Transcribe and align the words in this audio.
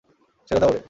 ছেড়ে 0.47 0.59
দাও 0.61 0.69
ওরে। 0.69 0.79